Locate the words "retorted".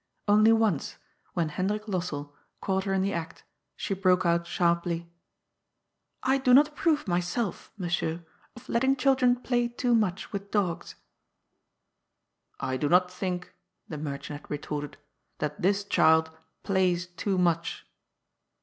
14.49-14.97